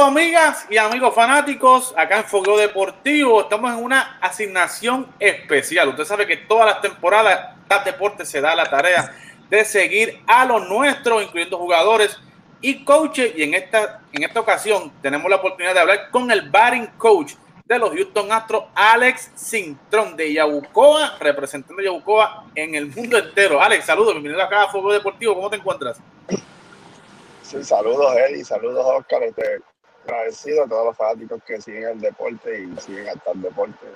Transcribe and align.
Amigas 0.00 0.64
y 0.70 0.76
amigos 0.76 1.12
fanáticos, 1.12 1.92
acá 1.96 2.18
en 2.18 2.24
Fogueo 2.24 2.56
Deportivo 2.56 3.42
estamos 3.42 3.72
en 3.72 3.82
una 3.82 4.16
asignación 4.20 5.08
especial. 5.18 5.88
Usted 5.88 6.04
sabe 6.04 6.26
que 6.26 6.36
todas 6.36 6.66
las 6.66 6.80
temporadas 6.80 7.56
TAP 7.66 7.84
Deportes 7.84 8.28
se 8.28 8.40
da 8.40 8.54
la 8.54 8.70
tarea 8.70 9.12
de 9.50 9.64
seguir 9.64 10.22
a 10.26 10.44
los 10.44 10.68
nuestros, 10.68 11.22
incluyendo 11.22 11.58
jugadores 11.58 12.16
y 12.60 12.84
coaches. 12.84 13.32
Y 13.36 13.42
en 13.42 13.54
esta, 13.54 14.00
en 14.12 14.22
esta 14.22 14.38
ocasión 14.38 14.92
tenemos 15.02 15.28
la 15.28 15.36
oportunidad 15.36 15.74
de 15.74 15.80
hablar 15.80 16.10
con 16.10 16.30
el 16.30 16.48
batting 16.48 16.86
coach 16.96 17.34
de 17.64 17.78
los 17.78 17.90
Houston 17.90 18.30
Astros, 18.30 18.64
Alex 18.76 19.32
Sintrón 19.34 20.16
de 20.16 20.32
Yabucoa, 20.32 21.18
representando 21.18 21.82
a 21.82 21.84
Yabucoa 21.84 22.44
en 22.54 22.76
el 22.76 22.86
mundo 22.86 23.18
entero. 23.18 23.60
Alex, 23.60 23.84
saludos, 23.84 24.14
bienvenido 24.14 24.42
acá 24.42 24.62
a 24.62 24.68
Fogueo 24.68 24.92
Deportivo, 24.92 25.34
¿cómo 25.34 25.50
te 25.50 25.56
encuentras? 25.56 25.98
Saludos 27.42 28.14
Eddie, 28.16 28.44
saludos 28.44 28.84
Oscar, 28.86 29.22
este, 29.22 29.60
agradecido 30.08 30.64
a 30.64 30.68
todos 30.68 30.86
los 30.86 30.96
fanáticos 30.96 31.42
que 31.44 31.60
siguen 31.60 31.88
el 31.88 32.00
deporte 32.00 32.62
y 32.62 32.80
siguen 32.80 33.08
hasta 33.08 33.32
el 33.32 33.42
deporte. 33.42 33.86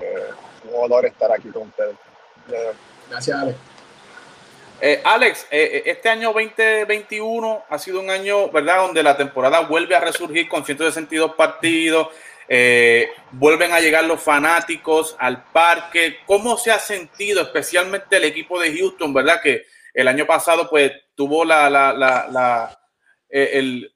Eh, 0.00 0.28
un 0.64 0.84
honor 0.84 1.06
estar 1.06 1.30
aquí 1.32 1.48
con 1.48 1.68
ustedes. 1.68 1.96
Gracias, 3.10 3.38
Alex. 3.38 3.58
Eh, 4.80 5.02
Alex, 5.04 5.46
eh, 5.50 5.82
este 5.86 6.08
año 6.08 6.32
2021 6.32 7.64
ha 7.68 7.78
sido 7.78 8.00
un 8.00 8.10
año, 8.10 8.48
¿verdad?, 8.50 8.78
donde 8.78 9.02
la 9.02 9.16
temporada 9.16 9.60
vuelve 9.60 9.96
a 9.96 10.00
resurgir 10.00 10.48
con 10.48 10.64
162 10.64 11.34
partidos, 11.34 12.08
eh, 12.48 13.10
vuelven 13.32 13.72
a 13.72 13.80
llegar 13.80 14.04
los 14.04 14.22
fanáticos 14.22 15.16
al 15.18 15.44
parque. 15.46 16.18
¿Cómo 16.26 16.56
se 16.56 16.70
ha 16.70 16.78
sentido 16.78 17.42
especialmente 17.42 18.16
el 18.16 18.24
equipo 18.24 18.60
de 18.60 18.72
Houston, 18.76 19.12
¿verdad? 19.12 19.40
Que 19.42 19.66
el 19.92 20.06
año 20.06 20.26
pasado 20.26 20.70
pues 20.70 20.92
tuvo 21.16 21.44
la, 21.44 21.68
la, 21.68 21.92
la, 21.92 22.28
la 22.30 22.80
eh, 23.28 23.88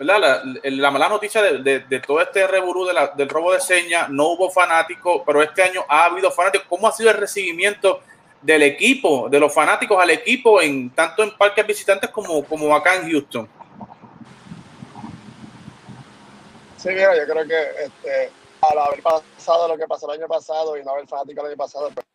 el, 0.00 0.06
la, 0.06 0.42
la, 0.64 0.90
mala 0.90 1.08
noticia 1.10 1.42
de, 1.42 1.80
de, 1.80 2.00
todo 2.00 2.22
este 2.22 2.46
reburú 2.46 2.86
de 2.86 2.94
del 3.16 3.28
robo 3.28 3.52
de 3.52 3.60
señas, 3.60 4.08
no 4.08 4.28
hubo 4.28 4.50
fanáticos, 4.50 5.22
pero 5.26 5.42
este 5.42 5.62
año 5.62 5.84
ha 5.86 6.06
habido 6.06 6.30
fanáticos. 6.30 6.66
¿Cómo 6.68 6.88
ha 6.88 6.92
sido 6.92 7.10
el 7.10 7.18
recibimiento 7.18 8.00
del 8.40 8.62
equipo, 8.62 9.28
de 9.28 9.38
los 9.38 9.52
fanáticos 9.52 10.02
al 10.02 10.08
equipo, 10.08 10.62
en 10.62 10.88
tanto 10.90 11.22
en 11.22 11.36
parques 11.36 11.66
visitantes 11.66 12.08
como, 12.08 12.74
acá 12.74 12.94
en 12.94 13.10
Houston? 13.10 13.46
Sí, 16.78 16.88
mira, 16.88 17.14
yo 17.14 17.30
creo 17.30 17.46
que 17.46 17.60
este, 17.84 18.32
al 18.62 18.78
haber 18.78 19.02
pasado 19.02 19.68
lo 19.68 19.76
que 19.76 19.86
pasó 19.86 20.10
el 20.10 20.18
año 20.18 20.28
pasado 20.28 20.78
y 20.78 20.82
no 20.82 20.92
haber 20.92 21.06
fanáticos 21.08 21.44
el 21.44 21.50
año 21.50 21.58
pasado, 21.58 21.90
pues, 21.94 22.06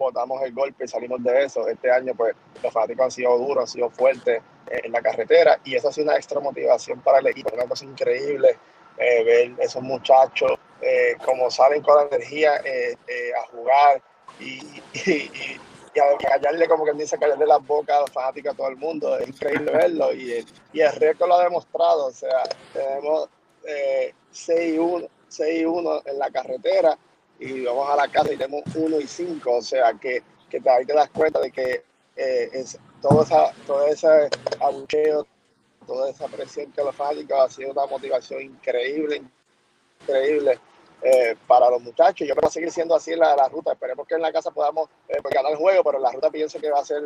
botamos 0.00 0.42
el 0.42 0.52
golpe 0.52 0.84
y 0.84 0.88
salimos 0.88 1.22
de 1.22 1.44
eso. 1.44 1.68
Este 1.68 1.90
año, 1.90 2.14
pues, 2.16 2.34
los 2.62 2.72
fanáticos 2.72 3.04
han 3.04 3.10
sido 3.10 3.38
duros, 3.38 3.62
han 3.62 3.68
sido 3.68 3.90
fuertes 3.90 4.42
en 4.66 4.92
la 4.92 5.02
carretera 5.02 5.60
y 5.64 5.74
eso 5.74 5.88
ha 5.88 5.92
sido 5.92 6.06
una 6.06 6.16
extra 6.16 6.40
motivación 6.40 7.00
para 7.00 7.18
el 7.18 7.26
equipo, 7.26 7.50
una 7.52 7.66
cosa 7.66 7.84
increíble 7.84 8.56
eh, 8.98 9.24
ver 9.24 9.52
esos 9.58 9.82
muchachos 9.82 10.52
eh, 10.80 11.16
como 11.24 11.50
salen 11.50 11.82
con 11.82 11.96
la 11.96 12.16
energía 12.16 12.56
eh, 12.64 12.96
a 13.36 13.46
jugar 13.48 14.02
y, 14.38 14.60
a 15.98 16.16
callarle, 16.18 16.68
como 16.68 16.84
que 16.84 16.92
dice, 16.92 17.18
callarle 17.18 17.46
las 17.46 17.66
bocas 17.66 17.96
a 17.96 18.00
los 18.00 18.10
fanáticos 18.10 18.54
a 18.54 18.56
todo 18.56 18.68
el 18.68 18.76
mundo. 18.76 19.18
Es 19.18 19.28
increíble 19.28 19.72
verlo 19.72 20.12
y 20.12 20.44
y 20.72 20.80
el 20.80 20.92
récord 20.92 21.28
lo 21.28 21.34
ha 21.34 21.44
demostrado. 21.44 22.06
O 22.06 22.12
sea, 22.12 22.42
tenemos 22.72 23.28
eh, 23.66 24.14
6-1 24.32 26.02
en 26.06 26.18
la 26.18 26.30
carretera 26.30 26.96
y 27.40 27.64
vamos 27.64 27.88
a 27.90 27.96
la 27.96 28.08
casa 28.08 28.32
y 28.32 28.36
tenemos 28.36 28.62
1 28.74 29.00
y 29.00 29.06
5. 29.06 29.50
O 29.50 29.62
sea, 29.62 29.94
que, 29.94 30.22
que 30.48 30.60
ahí 30.68 30.84
te 30.84 30.92
das 30.92 31.10
cuenta 31.10 31.40
de 31.40 31.50
que 31.50 31.82
eh, 32.16 32.50
es, 32.52 32.78
todo, 33.00 33.22
esa, 33.22 33.52
todo 33.66 33.86
ese 33.86 34.28
abucheo, 34.60 35.26
toda 35.86 36.10
esa 36.10 36.26
presión 36.28 36.70
que 36.72 36.84
los 36.84 36.94
fanáticos 36.94 37.40
ha 37.40 37.48
sido 37.48 37.72
una 37.72 37.86
motivación 37.86 38.42
increíble, 38.42 39.22
increíble 40.02 40.58
eh, 41.02 41.34
para 41.46 41.70
los 41.70 41.82
muchachos. 41.82 42.28
Yo 42.28 42.36
creo 42.36 42.50
seguir 42.50 42.70
siendo 42.70 42.94
así 42.94 43.16
la, 43.16 43.34
la 43.34 43.48
ruta. 43.48 43.72
Esperemos 43.72 44.06
que 44.06 44.16
en 44.16 44.22
la 44.22 44.32
casa 44.32 44.50
podamos 44.50 44.88
eh, 45.08 45.16
pues, 45.22 45.34
ganar 45.34 45.52
el 45.52 45.58
juego, 45.58 45.82
pero 45.82 45.98
la 45.98 46.12
ruta 46.12 46.30
pienso 46.30 46.60
que 46.60 46.70
va 46.70 46.80
a 46.80 46.84
ser 46.84 47.02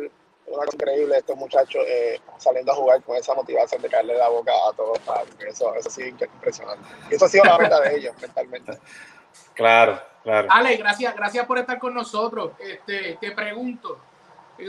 una 0.47 0.65
cosa 0.65 0.75
increíble 0.75 1.17
estos 1.17 1.37
muchachos 1.37 1.81
eh, 1.87 2.19
saliendo 2.37 2.71
a 2.71 2.75
jugar 2.75 3.01
con 3.03 3.15
esa 3.15 3.33
motivación 3.33 3.81
de 3.81 3.89
caerle 3.89 4.17
la 4.17 4.29
boca 4.29 4.51
a 4.51 4.73
todos. 4.73 4.99
Eso, 5.47 5.73
eso 5.75 5.89
sí 5.89 6.03
impresionante. 6.03 6.87
Y 7.09 7.15
eso 7.15 7.25
ha 7.25 7.29
sido 7.29 7.45
la 7.45 7.57
meta 7.57 7.79
de 7.81 7.95
ellos 7.95 8.15
mentalmente. 8.21 8.77
Claro, 9.53 10.01
claro. 10.25 10.49
Ale, 10.51 10.75
gracias, 10.75 11.15
gracias 11.15 11.45
por 11.45 11.57
estar 11.57 11.79
con 11.79 11.93
nosotros. 11.93 12.51
Este, 12.59 13.17
te 13.21 13.31
pregunto, 13.31 13.97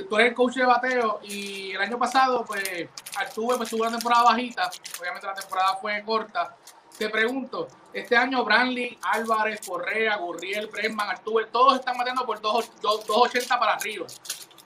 tú 0.09 0.17
eres 0.17 0.29
el 0.29 0.35
coach 0.35 0.55
de 0.55 0.65
bateo 0.65 1.21
y 1.23 1.73
el 1.73 1.81
año 1.81 1.99
pasado, 1.99 2.45
pues, 2.45 2.89
Artube 3.19 3.57
pues, 3.57 3.71
tuvo 3.71 3.83
una 3.83 3.93
temporada 3.93 4.25
bajita. 4.25 4.71
Obviamente 5.01 5.27
la 5.27 5.35
temporada 5.35 5.77
fue 5.81 6.03
corta. 6.05 6.57
Te 6.99 7.11
pregunto, 7.11 7.69
este 7.93 8.17
año 8.17 8.43
Branley, 8.45 8.99
Álvarez, 9.03 9.61
Correa, 9.67 10.17
Gurriel, 10.17 10.69
Bregman, 10.69 11.11
Artube, 11.11 11.47
todos 11.47 11.79
están 11.79 11.97
matando 11.97 12.25
por 12.25 12.41
2.80 12.41 13.59
para 13.59 13.75
arriba. 13.75 14.07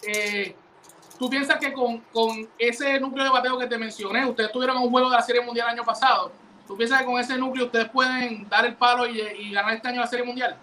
Eh, 0.03 0.55
¿Tú 1.19 1.29
piensas 1.29 1.59
que 1.59 1.73
con, 1.73 1.99
con, 2.13 2.49
ese 2.57 2.99
núcleo 2.99 3.25
de 3.25 3.31
bateo 3.31 3.59
que 3.59 3.67
te 3.67 3.77
mencioné, 3.77 4.25
ustedes 4.25 4.53
tuvieron 4.53 4.79
un 4.79 4.91
juego 4.91 5.11
de 5.11 5.17
la 5.17 5.23
Serie 5.23 5.43
Mundial 5.43 5.67
el 5.69 5.75
año 5.75 5.85
pasado? 5.85 6.33
¿Tú 6.67 6.77
piensas 6.77 7.01
que 7.01 7.05
con 7.05 7.21
ese 7.21 7.37
núcleo 7.37 7.67
ustedes 7.67 7.91
pueden 7.91 8.49
dar 8.49 8.65
el 8.65 8.77
palo 8.77 9.07
y 9.07 9.51
ganar 9.53 9.75
este 9.75 9.89
año 9.89 10.01
la 10.01 10.07
Serie 10.07 10.25
Mundial? 10.25 10.57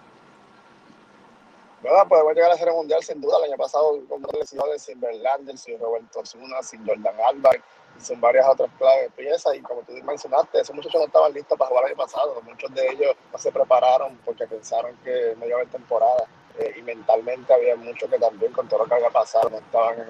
Bueno, 1.82 2.08
podemos 2.08 2.34
llegar 2.34 2.50
a 2.50 2.54
la 2.54 2.60
Serie 2.60 2.74
Mundial 2.74 3.04
sin 3.04 3.22
duda. 3.22 3.38
El 3.38 3.52
año 3.52 3.58
pasado 3.58 4.00
con 4.10 4.22
lesiones 4.34 4.82
sin 4.82 5.00
Verlander, 5.00 5.58
sin 5.58 5.80
Roberto 5.80 6.26
Zuna, 6.26 6.62
sin 6.64 6.86
Jordan 6.86 7.16
Álvarez 7.28 7.62
son 8.00 8.22
varias 8.22 8.48
otras 8.48 8.70
piezas 9.16 9.56
y 9.56 9.62
como 9.62 9.82
tú 9.82 9.94
mencionaste, 10.04 10.62
esos 10.62 10.76
muchachos 10.76 11.02
no 11.02 11.08
estaban 11.08 11.34
listos 11.34 11.58
para 11.58 11.70
jugar 11.70 11.86
el 11.86 11.90
año 11.92 11.98
pasado, 11.98 12.42
muchos 12.44 12.74
de 12.74 12.88
ellos 12.90 13.16
no 13.32 13.38
se 13.40 13.52
prepararon 13.52 14.18
porque 14.24 14.46
pensaron 14.46 14.96
que 15.04 15.36
no 15.38 15.46
iba 15.46 15.56
a 15.56 15.60
haber 15.62 15.72
temporada. 15.72 16.28
Eh, 16.60 16.74
y 16.78 16.82
mentalmente 16.82 17.54
había 17.54 17.76
muchos 17.76 18.10
que 18.10 18.18
también 18.18 18.52
con 18.52 18.68
todo 18.68 18.80
lo 18.80 18.86
que 18.88 18.96
había 18.96 19.12
pasado. 19.12 19.50
No 19.50 19.58
estaban 19.58 20.00
en, 20.00 20.10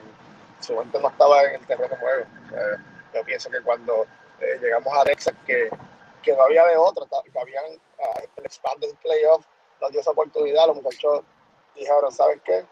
su 0.62 0.76
mente 0.76 1.00
no 1.00 1.10
estaba 1.10 1.44
en 1.44 1.56
el 1.56 1.68
terreno 1.68 1.90
de 1.90 1.98
juego. 1.98 2.26
Eh, 2.54 2.78
yo 3.14 3.24
pienso 3.26 3.50
que 3.50 3.62
cuando 3.62 4.06
eh, 4.40 4.58
llegamos 4.62 4.94
a 4.98 5.04
Texas 5.04 5.36
que, 5.46 5.70
que 6.24 6.34
no 6.34 6.44
había 6.44 6.66
de 6.66 6.78
otra, 6.78 7.06
que 7.06 7.40
habían 7.40 7.66
uh, 7.66 8.28
el 8.38 8.46
expanded 8.46 8.96
playoff 9.02 9.46
nos 9.82 9.92
dio 9.92 10.00
esa 10.02 10.12
oportunidad, 10.12 10.68
los 10.68 10.82
muchachos 10.82 11.22
dijeron, 11.78 12.12
¿sabes 12.12 12.42
qué? 12.44 12.66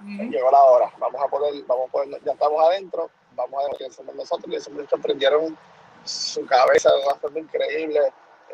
Llegó 0.00 0.50
la 0.50 0.62
hora, 0.62 0.92
vamos 0.98 1.22
a 1.22 1.28
poder, 1.28 1.62
vamos 1.64 1.88
a 1.88 1.92
poder, 1.92 2.20
ya 2.24 2.32
estamos 2.32 2.60
adentro, 2.64 3.08
vamos 3.36 3.62
a 3.62 3.68
ver 3.68 3.76
que 3.78 3.90
somos 3.90 4.14
nosotros, 4.14 4.52
y 4.52 4.56
esos 4.56 4.72
muchachos 4.72 5.00
prendieron 5.00 5.56
su 6.04 6.44
cabeza 6.46 6.90
de 6.92 7.04
una 7.04 7.14
forma 7.14 7.38
increíble, 7.38 8.00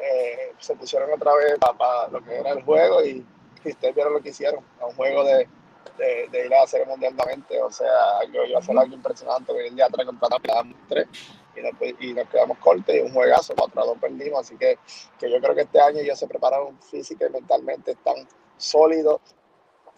eh, 0.00 0.52
se 0.58 0.74
pusieron 0.76 1.10
otra 1.12 1.34
vez 1.34 1.56
para, 1.58 2.08
lo 2.08 2.22
que 2.22 2.36
era 2.36 2.50
el 2.50 2.62
juego 2.62 3.02
y, 3.02 3.24
y, 3.64 3.70
ustedes 3.70 3.94
vieron 3.94 4.12
lo 4.12 4.20
que 4.20 4.28
hicieron, 4.28 4.62
a 4.80 4.86
un 4.86 4.94
juego 4.94 5.24
de, 5.24 5.48
de, 5.96 6.28
de 6.30 6.46
ir 6.46 6.54
a 6.54 6.62
hacer 6.62 6.86
mundialmente, 6.86 7.60
o 7.62 7.70
sea, 7.70 8.22
yo 8.32 8.44
iba 8.44 8.58
a 8.58 8.60
hacer 8.60 8.78
algo 8.78 8.94
impresionante, 8.94 9.52
hoy 9.52 9.68
el 9.68 9.74
día 9.74 9.86
atrás 9.86 10.06
contra 10.06 10.38
quedamos 10.38 10.76
tres 10.88 11.08
y 11.56 11.60
nos, 11.60 12.00
y 12.00 12.12
nos 12.12 12.28
quedamos 12.28 12.58
cortos 12.58 12.94
y 12.94 13.00
un 13.00 13.12
juegazo, 13.12 13.54
cuatro 13.56 13.82
a 13.82 13.86
dos 13.86 13.98
perdimos, 13.98 14.40
así 14.40 14.56
que, 14.56 14.78
que 15.18 15.30
yo 15.30 15.40
creo 15.40 15.54
que 15.54 15.62
este 15.62 15.80
año 15.80 16.00
ellos 16.00 16.18
se 16.18 16.28
prepararon 16.28 16.80
física 16.82 17.26
y 17.26 17.30
mentalmente, 17.30 17.92
están 17.92 18.28
sólidos, 18.56 19.20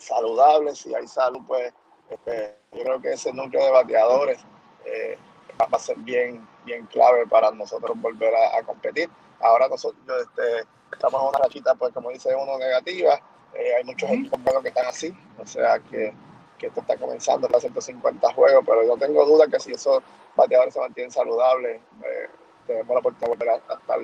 saludables, 0.00 0.78
si 0.78 0.94
hay 0.94 1.06
salud, 1.06 1.40
pues 1.46 1.72
este, 2.10 2.56
yo 2.72 2.82
creo 2.82 3.00
que 3.00 3.12
ese 3.12 3.32
núcleo 3.32 3.64
de 3.64 3.70
bateadores 3.70 4.38
eh, 4.84 5.16
va 5.60 5.68
a 5.70 5.78
ser 5.78 5.96
bien, 5.98 6.46
bien 6.64 6.86
clave 6.86 7.26
para 7.26 7.50
nosotros 7.52 8.00
volver 8.00 8.34
a, 8.34 8.58
a 8.58 8.62
competir. 8.62 9.08
Ahora 9.40 9.68
nosotros 9.68 10.22
este, 10.22 10.66
estamos 10.92 11.22
en 11.22 11.28
una 11.28 11.38
rachita, 11.38 11.74
pues 11.74 11.92
como 11.94 12.10
dice 12.10 12.34
uno, 12.34 12.58
negativa. 12.58 13.20
Eh, 13.54 13.76
hay 13.76 13.84
muchos 13.84 14.10
equipos 14.10 14.40
que 14.62 14.68
están 14.68 14.86
así, 14.86 15.16
o 15.38 15.46
sea 15.46 15.78
que, 15.80 16.12
que 16.58 16.66
esto 16.68 16.80
está 16.80 16.96
comenzando 16.96 17.48
a 17.52 17.60
150 17.60 18.32
juegos, 18.34 18.64
pero 18.64 18.84
yo 18.84 18.96
tengo 18.96 19.24
duda 19.26 19.46
que 19.48 19.58
si 19.58 19.72
esos 19.72 20.02
bateadores 20.36 20.74
se 20.74 20.80
mantienen 20.80 21.10
saludables, 21.10 21.80
eh, 22.04 22.28
tenemos 22.66 22.94
la 22.94 23.00
oportunidad 23.00 23.38
de 23.38 23.44
volver 23.44 23.48
a, 23.48 23.74
estar 23.74 23.98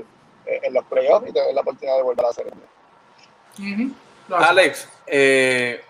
en 0.47 0.75
los 0.75 0.85
playoffs 0.87 1.29
y 1.29 1.33
tener 1.33 1.55
la 1.55 1.61
oportunidad 1.61 1.97
de 1.97 2.03
volver 2.03 2.27
a 2.27 2.29
hacer. 2.29 2.47
Uh 2.47 3.63
-huh. 3.63 3.95
Alex, 4.31 4.89
eh, 5.07 5.83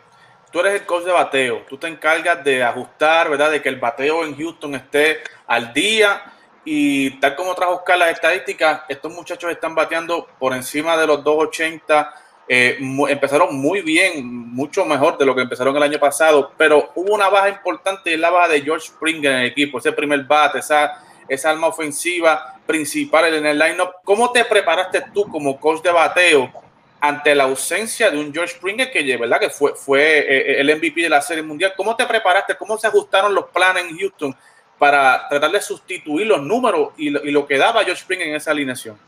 tú 0.51 0.61
eres 0.61 0.75
el 0.75 0.87
coach 0.87 1.05
de 1.05 1.13
bateo, 1.13 1.63
tú 1.69 1.79
te 1.79 1.87
encargas 1.87 2.43
de 2.45 2.63
ajustar, 2.63 3.31
¿verdad? 3.31 3.51
De 3.51 3.63
que 3.63 3.69
el 3.69 3.77
bateo 3.77 4.25
en 4.25 4.37
Houston 4.37 4.75
esté 4.75 5.21
al 5.47 5.73
día 5.73 6.33
y 6.65 7.11
tal 7.21 7.37
como 7.37 7.55
trajo 7.55 7.77
Oscar 7.77 7.99
las 7.99 8.11
estadísticas, 8.11 8.83
estos 8.89 9.13
muchachos 9.13 9.51
están 9.51 9.75
bateando 9.75 10.27
por 10.39 10.53
encima 10.53 10.97
de 10.97 11.07
los 11.07 11.23
280, 11.23 12.15
eh, 12.49 12.79
empezaron 13.09 13.57
muy 13.57 13.81
bien, 13.83 14.27
mucho 14.27 14.85
mejor 14.85 15.17
de 15.17 15.25
lo 15.25 15.35
que 15.35 15.43
empezaron 15.43 15.77
el 15.77 15.83
año 15.83 15.99
pasado, 15.99 16.53
pero 16.57 16.91
hubo 16.95 17.15
una 17.15 17.29
baja 17.29 17.49
importante 17.49 18.13
y 18.13 18.17
la 18.17 18.31
baja 18.31 18.49
de 18.49 18.63
George 18.63 18.89
Springer 18.89 19.33
en 19.33 19.39
el 19.39 19.47
equipo, 19.47 19.79
ese 19.79 19.93
primer 19.93 20.25
bate, 20.25 20.59
esa, 20.59 21.03
esa 21.29 21.51
arma 21.51 21.69
ofensiva 21.69 22.55
principal 22.67 23.33
en 23.33 23.47
el 23.47 23.59
lineup. 23.59 23.91
¿Cómo 24.05 24.31
te 24.33 24.45
preparaste 24.45 25.05
tú 25.15 25.29
como 25.29 25.59
coach 25.59 25.83
de 25.83 25.93
bateo 25.93 26.66
ante 27.01 27.35
la 27.35 27.45
ausencia 27.45 28.11
de 28.11 28.19
un 28.19 28.33
George 28.33 28.55
Springer 28.55 28.91
que, 28.91 29.17
¿verdad? 29.17 29.39
que 29.39 29.51
fue, 29.51 29.75
fue 29.75 30.19
eh, 30.19 30.61
el 30.61 30.75
MVP 30.77 31.03
de 31.03 31.09
la 31.09 31.21
Serie 31.21 31.43
Mundial. 31.43 31.75
¿Cómo 31.77 31.95
te 31.95 32.07
preparaste? 32.07 32.57
¿Cómo 32.57 32.79
se 32.79 32.87
ajustaron 32.87 33.35
los 33.35 33.47
planes 33.47 33.85
en 33.85 33.99
Houston 33.99 34.37
para 34.79 35.29
tratar 35.29 35.51
de 35.51 35.61
sustituir 35.61 36.27
los 36.27 36.43
números 36.43 36.91
y 36.97 37.11
lo, 37.11 37.25
y 37.25 37.31
lo 37.31 37.47
que 37.47 37.57
daba 37.57 37.85
George 37.85 38.03
Spring 38.03 38.21
en 38.21 38.35
esa 38.35 38.51
alineación. 38.51 38.99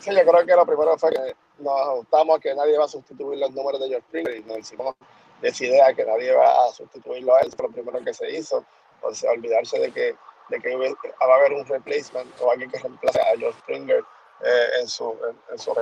Sí, 0.00 0.10
yo 0.10 0.22
creo 0.24 0.46
que 0.46 0.54
lo 0.54 0.66
primero 0.66 0.96
fue 0.98 1.10
que 1.10 1.36
nos 1.58 1.80
ajustamos 1.80 2.36
a 2.36 2.40
que 2.40 2.54
nadie 2.54 2.78
va 2.78 2.84
a 2.84 2.88
sustituir 2.88 3.38
los 3.38 3.50
números 3.52 3.80
de 3.80 3.88
George 3.88 4.06
Springer 4.08 4.36
y 4.36 4.42
nos 4.44 4.58
hicimos 4.58 4.94
de 5.40 5.48
esa 5.48 5.64
idea 5.64 5.94
que 5.94 6.04
nadie 6.04 6.32
va 6.32 6.66
a 6.66 6.72
sustituirlo 6.72 7.34
a 7.34 7.40
él, 7.40 7.52
fue 7.54 7.66
lo 7.66 7.72
primero 7.72 8.02
que 8.04 8.14
se 8.14 8.30
hizo. 8.30 8.64
Entonces, 8.96 9.28
olvidarse 9.30 9.78
de 9.78 9.92
que, 9.92 10.16
de 10.48 10.60
que 10.60 10.76
va 10.76 11.34
a 11.34 11.36
haber 11.36 11.52
un 11.52 11.66
replacement 11.66 12.28
o 12.40 12.50
alguien 12.50 12.70
que 12.70 12.78
reemplace 12.78 13.20
a 13.20 13.36
George 13.38 13.58
Springer 13.60 14.02
eh, 14.44 14.68
en, 14.80 14.88
su, 14.88 15.14
en, 15.50 15.58
su. 15.58 15.72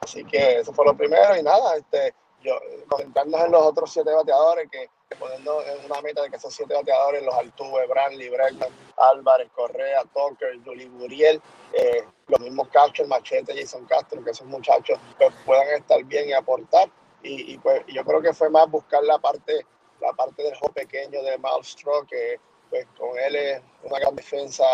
Así 0.00 0.24
que 0.24 0.60
eso 0.60 0.72
fue 0.72 0.84
lo 0.84 0.96
primero 0.96 1.36
y 1.36 1.42
nada, 1.42 1.76
este, 1.76 2.14
yo, 2.42 2.54
concentrarnos 2.88 3.40
en 3.40 3.52
los 3.52 3.62
otros 3.62 3.92
siete 3.92 4.12
bateadores, 4.12 4.70
que, 4.70 4.88
poniendo 5.16 5.62
en 5.64 5.84
una 5.84 6.00
meta 6.02 6.22
de 6.22 6.30
que 6.30 6.36
esos 6.36 6.54
siete 6.54 6.74
bateadores, 6.74 7.22
los 7.22 7.34
Altuve, 7.34 7.86
Brantley, 7.86 8.28
Bregman, 8.28 8.68
Álvarez, 8.96 9.48
Correa, 9.54 10.02
Tucker, 10.14 10.58
Juli 10.64 10.86
Buriel, 10.86 11.40
eh, 11.72 12.04
los 12.28 12.40
mismos 12.40 12.68
Castro, 12.68 13.06
Machete, 13.06 13.58
Jason 13.58 13.84
Castro, 13.86 14.22
que 14.22 14.30
esos 14.30 14.46
muchachos 14.46 14.98
pues, 15.18 15.34
puedan 15.44 15.68
estar 15.68 16.02
bien 16.04 16.28
y 16.28 16.32
aportar. 16.32 16.88
Y, 17.22 17.54
y 17.54 17.58
pues 17.58 17.82
yo 17.88 18.04
creo 18.04 18.22
que 18.22 18.32
fue 18.32 18.48
más 18.48 18.70
buscar 18.70 19.02
la 19.02 19.18
parte, 19.18 19.66
la 20.00 20.12
parte 20.12 20.42
del 20.42 20.54
juego 20.54 20.72
pequeño 20.74 21.22
de 21.22 21.38
Malmstrom, 21.38 22.06
que 22.06 22.38
pues 22.70 22.86
con 22.96 23.18
él 23.18 23.34
es 23.34 23.62
una 23.82 23.98
gran 23.98 24.14
defensa 24.14 24.64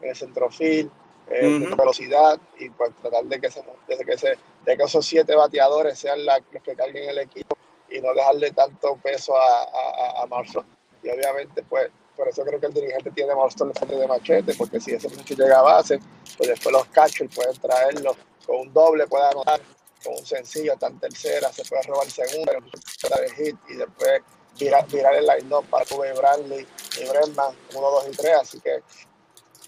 en 0.00 0.10
el 0.10 0.16
centrofil, 0.16 0.90
eh, 1.30 1.66
velocidad, 1.76 2.40
y 2.58 2.70
pues 2.70 2.94
tratar 2.96 3.24
de 3.24 3.40
que, 3.40 3.50
se, 3.50 3.62
de 3.86 4.04
que, 4.04 4.16
se, 4.16 4.38
de 4.68 4.76
que 4.76 4.82
esos 4.82 5.06
siete 5.06 5.34
bateadores 5.34 5.98
sean 5.98 6.26
los 6.26 6.62
que 6.62 6.76
carguen 6.76 7.08
el 7.08 7.18
equipo 7.20 7.56
y 7.88 8.02
no 8.02 8.12
dejarle 8.12 8.50
tanto 8.50 8.96
peso 8.96 9.34
a, 9.34 9.62
a, 9.62 10.24
a 10.24 10.44
Y 11.02 11.08
obviamente, 11.08 11.62
pues, 11.62 11.90
por 12.14 12.28
eso 12.28 12.44
creo 12.44 12.60
que 12.60 12.66
el 12.66 12.74
dirigente 12.74 13.10
tiene 13.12 13.34
Marston 13.34 13.70
el 13.70 13.74
frente 13.74 13.96
de 13.96 14.06
machete, 14.06 14.54
porque 14.56 14.78
si 14.78 14.92
ese 14.92 15.08
muchacho 15.08 15.34
llega 15.36 15.60
a 15.60 15.62
base, 15.62 15.98
pues 16.36 16.50
después 16.50 16.70
los 16.70 16.84
catchers 16.88 17.34
pueden 17.34 17.56
traerlo 17.56 18.14
con 18.44 18.56
un 18.56 18.72
doble, 18.74 19.06
puede 19.06 19.28
anotar 19.28 19.58
con 20.04 20.12
un 20.18 20.26
sencillo, 20.26 20.76
tan 20.76 21.00
tercera, 21.00 21.50
se 21.50 21.64
puede 21.64 21.82
robar 21.84 22.10
segunda, 22.10 22.52
de 22.52 23.30
hit 23.36 23.56
y 23.70 23.74
después 23.74 24.20
virar, 24.58 24.86
virar 24.88 25.14
el 25.14 25.26
line-up 25.26 25.64
para 25.70 25.86
Kobe 25.86 26.12
Bradley 26.12 26.66
y 27.00 27.08
Brennan, 27.08 27.56
1, 27.74 27.90
2 27.90 28.08
y 28.08 28.16
3. 28.16 28.34
Así 28.34 28.60
que 28.60 28.82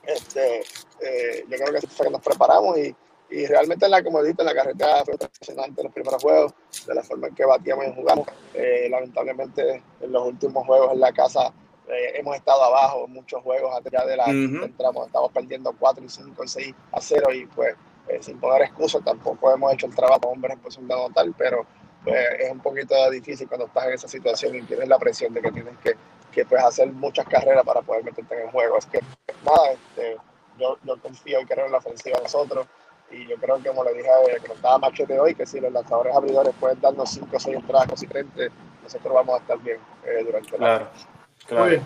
este, 0.05 0.61
eh, 1.01 1.45
yo 1.49 1.57
creo 1.57 1.81
que 1.81 1.87
fue 1.87 2.07
que 2.07 2.13
nos 2.13 2.23
preparamos 2.23 2.77
y, 2.77 2.95
y 3.31 3.47
realmente 3.47 3.85
en 3.85 3.93
la, 3.93 4.03
como 4.03 4.21
en 4.21 4.35
la 4.39 4.55
carretera 4.55 5.05
fue 5.05 5.15
impresionante 5.15 5.83
los 5.83 5.93
primeros 5.93 6.23
juegos, 6.23 6.53
de 6.87 6.95
la 6.95 7.03
forma 7.03 7.29
en 7.29 7.35
que 7.35 7.45
batíamos 7.45 7.87
y 7.87 7.93
jugamos. 7.95 8.27
Eh, 8.55 8.89
lamentablemente 8.91 9.83
en 10.01 10.13
los 10.13 10.27
últimos 10.27 10.67
juegos 10.67 10.93
en 10.93 11.01
la 11.01 11.13
casa 11.13 11.53
eh, 11.89 12.19
hemos 12.19 12.37
estado 12.37 12.63
abajo 12.63 13.05
en 13.07 13.13
muchos 13.13 13.43
juegos 13.43 13.75
antes 13.77 13.93
ya 13.93 14.05
de 14.05 14.17
la 14.17 14.27
entramos, 14.27 15.07
estamos 15.07 15.33
perdiendo 15.33 15.75
4 15.79 16.05
y 16.05 16.09
5 16.09 16.45
y 16.45 16.49
6 16.49 16.75
a 16.93 17.01
0 17.01 17.33
y 17.35 17.47
pues 17.47 17.75
eh, 18.09 18.19
sin 18.21 18.39
poner 18.39 18.63
excusas, 18.63 19.05
tampoco 19.05 19.53
hemos 19.53 19.73
hecho 19.73 19.87
el 19.87 19.95
trabajo 19.95 20.29
hombres 20.29 20.55
en 20.55 20.61
posición 20.61 20.89
de 20.89 20.95
tal, 21.15 21.35
pero 21.39 21.65
pues, 22.03 22.17
es 22.41 22.51
un 22.51 22.61
poquito 22.61 23.11
difícil 23.11 23.47
cuando 23.47 23.67
estás 23.67 23.87
en 23.87 23.93
esa 23.93 24.09
situación 24.09 24.57
y 24.57 24.63
tienes 24.63 24.89
la 24.89 24.99
presión 24.99 25.33
de 25.33 25.43
que 25.43 25.53
tienes 25.53 25.79
que, 25.79 25.95
que 26.33 26.45
pues, 26.45 26.63
hacer 26.63 26.91
muchas 26.93 27.27
carreras 27.27 27.65
para 27.65 27.83
poder 27.83 28.03
meterte 28.03 28.35
en 28.35 28.47
el 28.47 28.51
juego. 28.51 28.79
Es 28.79 28.87
que 28.87 29.01
nada, 29.45 29.73
este, 29.73 30.17
yo, 30.59 30.77
yo 30.83 31.01
confío 31.01 31.41
y 31.41 31.45
creo 31.45 31.67
en 31.67 31.73
la 31.73 31.79
ofensiva 31.79 32.17
de 32.17 32.25
nosotros 32.25 32.67
y 33.11 33.27
yo 33.27 33.37
creo 33.37 33.61
que 33.61 33.69
como 33.69 33.85
le 33.85 33.95
dije 33.95 34.09
que 34.41 34.49
nos 34.49 34.57
estaba 34.57 34.79
Machete 34.79 35.19
hoy, 35.19 35.35
que 35.35 35.47
si 35.47 35.61
los 35.61 35.73
lanzadores 35.73 36.15
abridores 36.15 36.55
pueden 36.59 36.81
darnos 36.81 37.11
5 37.11 37.27
o 37.33 37.41
6 37.41 37.57
entradas 37.57 37.89
consistentes, 37.89 38.53
nosotros 38.83 39.13
vamos 39.13 39.35
a 39.35 39.39
estar 39.39 39.59
bien 39.59 39.79
eh, 40.05 40.25
durante 40.25 40.57
claro, 40.57 40.85
la 40.85 41.47
claro. 41.47 41.83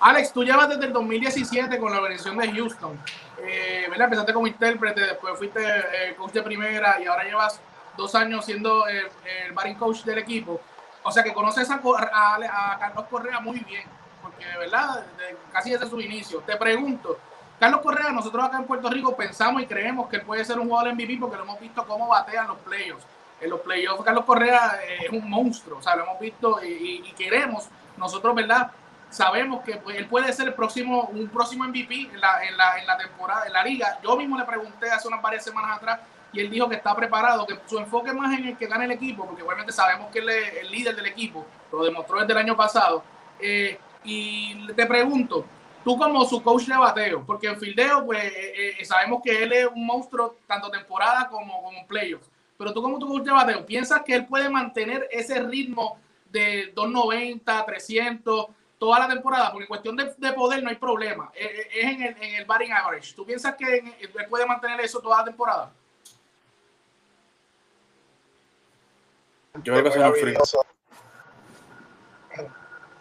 Alex, 0.00 0.32
tú 0.32 0.44
llevas 0.44 0.68
desde 0.68 0.86
el 0.86 0.92
2017 0.92 1.78
con 1.78 1.90
la 1.90 1.98
organización 1.98 2.36
de 2.36 2.52
Houston. 2.52 2.98
Eh, 3.38 3.86
¿verdad? 3.88 4.04
Empezaste 4.04 4.32
como 4.32 4.46
intérprete, 4.46 5.00
después 5.00 5.38
fuiste 5.38 5.60
eh, 5.60 6.14
coach 6.16 6.32
de 6.32 6.42
primera 6.42 7.00
y 7.00 7.06
ahora 7.06 7.24
llevas 7.24 7.60
dos 7.96 8.14
años 8.14 8.44
siendo 8.44 8.86
el, 8.86 9.08
el 9.46 9.52
batting 9.52 9.76
coach 9.76 10.04
del 10.04 10.18
equipo. 10.18 10.60
O 11.02 11.12
sea 11.12 11.22
que 11.22 11.32
conoces 11.32 11.70
a, 11.70 11.76
a, 11.76 12.78
Carlos 12.78 13.04
Correa 13.08 13.40
muy 13.40 13.60
bien, 13.60 13.84
porque 14.22 14.44
¿verdad? 14.58 15.06
casi 15.52 15.70
desde 15.70 15.88
su 15.88 16.00
inicio. 16.00 16.40
Te 16.40 16.56
pregunto, 16.56 17.18
Carlos 17.58 17.80
Correa, 17.80 18.12
nosotros 18.12 18.44
acá 18.44 18.58
en 18.58 18.64
Puerto 18.64 18.90
Rico 18.90 19.16
pensamos 19.16 19.62
y 19.62 19.66
creemos 19.66 20.08
que 20.08 20.16
él 20.16 20.22
puede 20.22 20.44
ser 20.44 20.58
un 20.58 20.68
jugador 20.68 20.92
MVP 20.92 21.16
porque 21.18 21.36
lo 21.36 21.44
hemos 21.44 21.58
visto 21.58 21.86
cómo 21.86 22.08
batean 22.08 22.48
los 22.48 22.58
playoffs. 22.58 23.04
En 23.40 23.50
los 23.50 23.60
playoffs, 23.60 24.02
Carlos 24.04 24.24
Correa 24.24 24.78
eh, 24.82 25.06
es 25.06 25.10
un 25.10 25.28
monstruo, 25.28 25.78
o 25.78 25.82
sea, 25.82 25.96
lo 25.96 26.04
hemos 26.04 26.18
visto 26.18 26.62
y, 26.62 27.00
queremos 27.16 27.68
nosotros, 27.96 28.34
¿verdad? 28.34 28.70
sabemos 29.08 29.62
que 29.62 29.76
pues, 29.76 29.96
él 29.96 30.06
puede 30.06 30.32
ser 30.32 30.48
el 30.48 30.54
próximo, 30.54 31.08
un 31.12 31.28
próximo 31.28 31.64
MVP 31.64 32.10
en 32.12 32.20
la, 32.20 32.44
en, 32.44 32.56
la, 32.56 32.78
en 32.78 32.86
la 32.86 32.98
temporada, 32.98 33.46
en 33.46 33.52
la 33.52 33.62
liga. 33.62 33.98
Yo 34.02 34.16
mismo 34.16 34.36
le 34.36 34.44
pregunté 34.44 34.90
hace 34.90 35.08
unas 35.08 35.22
varias 35.22 35.44
semanas 35.44 35.78
atrás 35.78 36.00
y 36.32 36.40
él 36.40 36.50
dijo 36.50 36.68
que 36.68 36.76
está 36.76 36.94
preparado, 36.94 37.46
que 37.46 37.58
su 37.66 37.78
enfoque 37.78 38.12
más 38.12 38.38
en 38.38 38.48
el 38.48 38.56
que 38.58 38.66
gane 38.66 38.84
el 38.84 38.90
equipo, 38.90 39.24
porque 39.26 39.42
obviamente 39.42 39.72
sabemos 39.72 40.10
que 40.10 40.18
él 40.18 40.28
es 40.28 40.54
el 40.60 40.70
líder 40.70 40.94
del 40.94 41.06
equipo, 41.06 41.46
lo 41.72 41.84
demostró 41.84 42.20
desde 42.20 42.32
el 42.32 42.38
año 42.38 42.56
pasado. 42.56 43.02
Eh, 43.40 43.78
y 44.04 44.66
te 44.74 44.86
pregunto, 44.86 45.46
tú 45.86 45.96
como 45.96 46.24
su 46.24 46.42
coach 46.42 46.64
de 46.64 46.76
bateo, 46.76 47.24
porque 47.24 47.46
en 47.46 47.60
fildeo, 47.60 48.04
pues 48.04 48.24
eh, 48.24 48.74
eh, 48.80 48.84
sabemos 48.84 49.22
que 49.22 49.40
él 49.40 49.52
es 49.52 49.68
un 49.72 49.86
monstruo 49.86 50.34
tanto 50.44 50.68
temporada 50.68 51.28
como, 51.28 51.62
como 51.62 51.86
playoffs, 51.86 52.28
pero 52.58 52.72
tú 52.74 52.82
como 52.82 52.98
tu 52.98 53.06
coach 53.06 53.22
de 53.22 53.30
bateo, 53.30 53.64
¿piensas 53.64 54.02
que 54.02 54.16
él 54.16 54.26
puede 54.26 54.50
mantener 54.50 55.06
ese 55.12 55.40
ritmo 55.44 56.00
de 56.28 56.72
290, 56.74 57.64
300? 57.64 58.46
toda 58.78 58.98
la 58.98 59.08
temporada, 59.08 59.52
porque 59.52 59.62
en 59.62 59.68
cuestión 59.68 59.96
de, 59.96 60.12
de 60.18 60.32
poder 60.34 60.62
no 60.62 60.68
hay 60.68 60.76
problema. 60.76 61.30
Es, 61.34 61.46
eh, 61.46 61.68
es 61.72 61.84
en, 61.84 62.02
el, 62.02 62.22
en 62.22 62.34
el 62.34 62.44
batting 62.44 62.72
average. 62.72 63.14
¿Tú 63.14 63.24
piensas 63.24 63.54
que 63.54 63.76
él 63.76 64.26
puede 64.28 64.44
mantener 64.44 64.78
eso 64.80 65.00
toda 65.00 65.20
la 65.20 65.24
temporada? 65.24 65.72
Yo 69.62 69.72
creo 69.72 69.82
que 69.82 69.88
es 69.88 69.96
un 69.96 70.14
frío. 70.14 70.65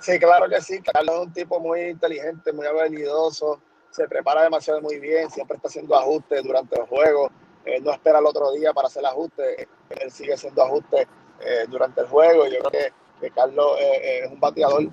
Sí, 0.06 0.20
claro 0.20 0.48
que 0.48 0.62
sí. 0.62 0.80
Carlos 0.82 1.16
es 1.16 1.22
un 1.22 1.34
tipo 1.34 1.60
muy 1.60 1.82
inteligente, 1.82 2.54
muy 2.54 2.68
habilidoso. 2.68 3.60
Se 3.90 4.08
prepara 4.08 4.44
demasiado 4.44 4.80
muy 4.80 5.00
bien. 5.00 5.32
Siempre 5.32 5.56
está 5.56 5.68
haciendo 5.68 5.96
ajustes 5.96 6.44
durante 6.44 6.80
juegos. 6.82 7.32
Él 7.66 7.84
no 7.84 7.92
espera 7.92 8.20
el 8.20 8.28
otro 8.28 8.52
día 8.52 8.72
para 8.72 8.88
hacer 8.88 9.04
ajustes. 9.04 9.68
Él 9.90 10.12
sigue 10.12 10.36
haciendo 10.36 10.64
ajustes 10.64 11.08
eh, 11.40 11.66
durante 11.68 12.02
el 12.02 12.08
juego. 12.08 12.46
Yo 12.46 12.60
creo 12.60 12.72
que, 12.72 13.32
Carlos 13.32 13.78
eh, 13.80 14.20
es 14.26 14.32
un 14.32 14.40
bateador 14.40 14.84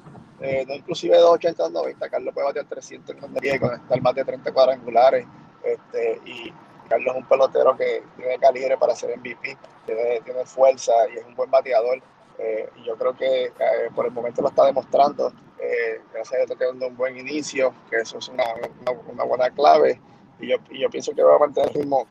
eh, 0.40 0.64
no 0.66 0.74
inclusive 0.74 1.18
280 1.18 1.68
90, 1.68 2.08
Carlos 2.08 2.32
puede 2.32 2.46
batear 2.46 2.66
300 2.66 3.14
con 3.16 3.36
estar 3.44 4.00
más 4.00 4.14
de 4.14 4.24
30 4.24 4.52
cuadrangulares. 4.52 5.26
Este, 5.62 6.20
y 6.24 6.52
Carlos 6.88 7.14
es 7.14 7.22
un 7.22 7.28
pelotero 7.28 7.76
que 7.76 8.02
tiene 8.16 8.38
calibre 8.38 8.78
para 8.78 8.96
ser 8.96 9.16
MVP, 9.18 9.58
tiene, 9.84 10.20
tiene 10.24 10.44
fuerza 10.46 10.92
y 11.14 11.18
es 11.18 11.26
un 11.26 11.34
buen 11.34 11.50
bateador. 11.50 12.02
Eh, 12.38 12.68
yo 12.84 12.96
creo 12.96 13.16
que 13.16 13.44
eh, 13.46 13.52
por 13.94 14.06
el 14.06 14.12
momento 14.12 14.42
lo 14.42 14.48
está 14.48 14.64
demostrando. 14.66 15.32
gracias 16.12 16.32
a 16.32 16.36
Dios 16.36 16.50
está 16.50 16.56
teniendo 16.56 16.88
un 16.88 16.96
buen 16.96 17.16
inicio, 17.16 17.74
que 17.88 17.96
eso 17.96 18.18
es 18.18 18.28
una, 18.28 18.44
una, 19.12 19.24
buena 19.24 19.50
clave. 19.50 20.00
Y 20.40 20.48
yo, 20.48 20.56
y 20.70 20.80
yo 20.80 20.90
pienso 20.90 21.12
que 21.12 21.22
va 21.22 21.36
a 21.36 21.38
mantener 21.38 21.70
el 21.70 21.82
ritmo 21.82 22.06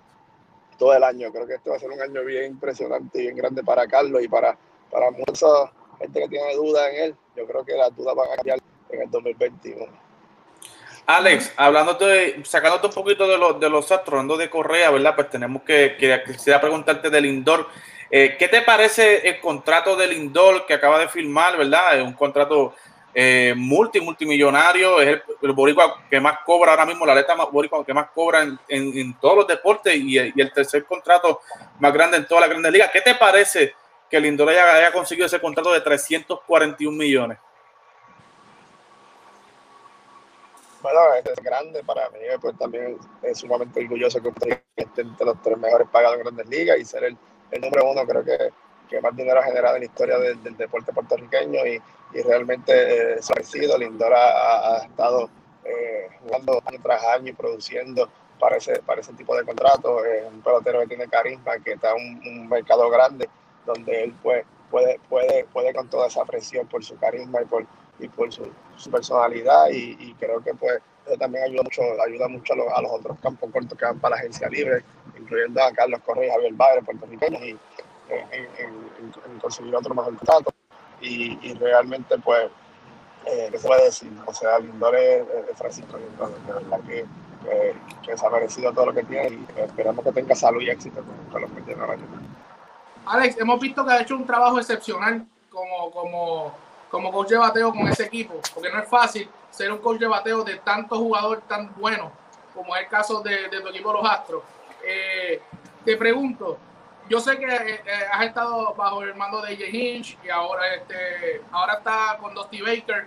todo 0.77 0.93
el 0.93 1.03
año. 1.03 1.31
Creo 1.31 1.45
que 1.45 1.55
este 1.55 1.69
va 1.69 1.75
a 1.75 1.79
ser 1.79 1.91
un 1.91 2.01
año 2.01 2.23
bien 2.23 2.51
impresionante 2.53 3.19
y 3.19 3.21
bien 3.23 3.35
grande 3.35 3.63
para 3.63 3.87
Carlos 3.87 4.23
y 4.23 4.27
para, 4.27 4.57
para 4.89 5.11
muchos 5.11 5.69
gente 6.01 6.19
que 6.21 6.27
tiene 6.27 6.55
dudas 6.55 6.89
en 6.93 7.03
él, 7.03 7.15
yo 7.35 7.45
creo 7.45 7.63
que 7.63 7.73
las 7.73 7.95
dudas 7.95 8.15
van 8.15 8.31
a 8.31 8.35
cambiar 8.35 8.59
en 8.89 9.01
el 9.01 9.11
2021. 9.11 9.85
Alex, 11.07 11.53
hablando 11.57 11.93
de, 11.93 12.41
sacándote 12.45 12.87
un 12.87 12.93
poquito 12.93 13.27
de, 13.27 13.37
los 13.37 13.59
de 13.59 13.69
los 13.69 13.91
astros, 13.91 14.37
de 14.37 14.49
Correa, 14.49 14.91
¿verdad? 14.91 15.15
Pues 15.15 15.29
tenemos 15.29 15.63
que, 15.63 15.95
que 15.97 16.21
quisiera 16.25 16.61
preguntarte 16.61 17.09
del 17.09 17.23
Lindor. 17.23 17.67
Eh, 18.11 18.35
¿Qué 18.37 18.49
te 18.49 18.61
parece 18.61 19.27
el 19.27 19.39
contrato 19.39 19.95
del 19.95 20.09
Lindor 20.09 20.65
que 20.65 20.73
acaba 20.73 20.99
de 20.99 21.07
firmar, 21.07 21.57
¿verdad? 21.57 21.97
Es 21.97 22.05
un 22.05 22.13
contrato 22.13 22.75
eh, 23.13 23.53
multi, 23.55 24.01
multimillonario, 24.01 24.99
es 25.01 25.21
el, 25.41 25.51
boricua 25.53 26.03
que 26.09 26.19
más 26.19 26.39
cobra 26.45 26.71
ahora 26.71 26.85
mismo, 26.85 27.05
la 27.05 27.15
letra 27.15 27.35
boricua 27.35 27.85
que 27.85 27.93
más 27.93 28.09
cobra 28.11 28.41
en, 28.41 28.59
en, 28.67 29.13
todos 29.19 29.37
los 29.37 29.47
deportes 29.47 29.95
y, 29.95 30.17
el 30.17 30.51
tercer 30.53 30.83
contrato 30.83 31.39
más 31.79 31.93
grande 31.93 32.17
en 32.17 32.27
toda 32.27 32.41
la 32.41 32.47
grandes 32.47 32.71
ligas. 32.73 32.91
¿Qué 32.91 32.99
te 32.99 33.15
parece 33.15 33.75
que 34.11 34.19
Lindor 34.19 34.49
haya, 34.49 34.75
haya 34.75 34.91
conseguido 34.91 35.25
ese 35.25 35.39
contrato 35.39 35.71
de 35.71 35.79
341 35.79 36.97
millones. 36.97 37.39
Bueno, 40.81 40.99
es 41.13 41.43
grande 41.43 41.81
para 41.83 42.09
mí, 42.09 42.19
pues 42.41 42.57
también 42.57 42.97
es 43.21 43.37
sumamente 43.37 43.79
orgulloso 43.79 44.21
que 44.21 44.29
esté 44.75 45.01
entre 45.01 45.25
los 45.25 45.41
tres 45.41 45.57
mejores 45.57 45.87
pagados 45.89 46.17
en 46.17 46.23
grandes 46.23 46.47
ligas 46.47 46.77
y 46.79 46.85
ser 46.85 47.05
el, 47.05 47.17
el 47.51 47.61
número 47.61 47.91
uno, 47.91 48.05
creo 48.05 48.23
que, 48.23 48.37
que, 48.89 49.01
más 49.01 49.15
dinero 49.15 49.39
ha 49.39 49.43
generado 49.43 49.75
en 49.75 49.81
la 49.81 49.85
historia 49.85 50.17
del, 50.17 50.57
deporte 50.57 50.93
puertorriqueño 50.93 51.65
y, 51.65 51.81
y 52.13 52.21
realmente 52.21 53.13
eh, 53.13 53.43
sido 53.43 53.77
Lindor 53.77 54.13
ha, 54.13 54.77
estado 54.85 55.29
eh, 55.63 56.09
jugando 56.23 56.61
año 56.65 56.79
tras 56.81 57.03
año 57.05 57.29
y 57.29 57.33
produciendo 57.33 58.09
para 58.39 58.57
ese, 58.57 58.81
para 58.81 59.01
ese 59.01 59.13
tipo 59.13 59.35
de 59.35 59.45
contratos. 59.45 60.03
Es 60.05 60.25
un 60.25 60.41
pelotero 60.41 60.79
que 60.81 60.87
tiene 60.87 61.07
carisma, 61.07 61.57
que 61.63 61.73
está 61.73 61.91
en 61.95 62.21
un, 62.25 62.49
mercado 62.49 62.89
grande 62.89 63.29
donde 63.65 64.05
él 64.05 64.15
pues, 64.23 64.43
puede, 64.69 64.99
puede, 65.07 65.45
puede 65.45 65.73
con 65.73 65.87
toda 65.89 66.07
esa 66.07 66.25
presión 66.25 66.67
por 66.67 66.83
su 66.83 66.97
carisma 66.97 67.41
y 67.41 67.45
por, 67.45 67.65
y 67.99 68.07
por 68.07 68.31
su, 68.31 68.51
personalidad 68.91 69.69
y, 69.71 70.13
creo 70.15 70.43
que 70.43 70.53
pues 70.55 70.81
eso 71.05 71.17
también 71.17 71.43
ayuda 71.43 71.63
mucho, 71.63 71.81
ayuda 72.03 72.27
mucho 72.27 72.53
a 72.53 72.81
los, 72.81 72.91
otros 72.91 73.19
campos 73.19 73.49
cortos 73.51 73.77
que 73.77 73.85
van 73.85 73.99
para 73.99 74.15
la 74.15 74.21
agencia 74.21 74.49
libre, 74.49 74.83
incluyendo 75.21 75.63
a 75.63 75.71
Carlos 75.71 76.01
Correa 76.05 76.27
y 76.27 76.31
Javier 76.31 76.53
Bagre, 76.53 76.81
puertorriqueños, 76.81 77.41
y 77.41 77.57
en, 78.09 79.39
conseguir 79.39 79.75
otro 79.75 79.93
mejor 79.93 80.15
contrato. 80.17 80.53
Y, 80.99 81.53
realmente 81.55 82.17
pues, 82.19 82.49
eh, 83.25 83.49
¿qué 83.51 83.57
se 83.57 83.67
puede 83.67 83.85
decir? 83.85 84.11
O 84.25 84.33
sea, 84.33 84.59
Lindor 84.59 84.95
es, 84.95 85.23
Francisco 85.55 85.97
Lindor, 85.97 86.31
de 86.45 86.53
verdad 86.53 86.79
que, 86.81 87.05
que, 88.05 88.17
se 88.17 88.25
ha 88.25 88.29
merecido 88.29 88.71
todo 88.71 88.87
lo 88.87 88.93
que 88.93 89.03
tiene 89.03 89.29
y 89.29 89.61
esperamos 89.61 90.05
que 90.05 90.11
tenga 90.11 90.35
salud 90.35 90.61
y 90.61 90.69
éxito 90.69 91.03
con, 91.31 91.41
los 91.41 91.51
que 91.51 91.61
tiene 91.61 91.81
ahora. 91.81 91.97
Alex, 93.05 93.39
hemos 93.39 93.59
visto 93.59 93.83
que 93.83 93.91
ha 93.91 94.01
hecho 94.01 94.15
un 94.15 94.27
trabajo 94.27 94.59
excepcional 94.59 95.25
como, 95.49 95.91
como 95.91 96.53
como 96.91 97.09
coach 97.11 97.29
de 97.29 97.37
bateo 97.37 97.71
con 97.71 97.87
ese 97.87 98.03
equipo, 98.03 98.35
porque 98.53 98.69
no 98.69 98.79
es 98.79 98.89
fácil 98.89 99.27
ser 99.49 99.71
un 99.71 99.77
coach 99.79 99.97
de 99.97 100.07
bateo 100.07 100.43
de 100.43 100.57
tantos 100.57 100.99
jugadores 100.99 101.43
tan 101.47 101.73
buenos 101.75 102.11
como 102.53 102.75
es 102.75 102.83
el 102.83 102.89
caso 102.89 103.21
de, 103.21 103.47
tu 103.49 103.69
equipo 103.69 103.93
Los 103.93 104.05
Astros. 104.05 104.43
Eh, 104.83 105.41
te 105.85 105.97
pregunto, 105.97 106.57
yo 107.09 107.19
sé 107.19 107.37
que 107.37 107.45
eh, 107.45 107.81
eh, 107.85 107.91
has 108.11 108.25
estado 108.25 108.73
bajo 108.75 109.03
el 109.03 109.15
mando 109.15 109.41
de 109.41 109.55
J. 109.55 109.67
Hinch 109.67 110.17
y 110.23 110.29
ahora, 110.29 110.75
este, 110.75 111.41
ahora 111.51 111.73
está 111.73 112.17
con 112.19 112.33
Dusty 112.33 112.61
Baker. 112.61 113.05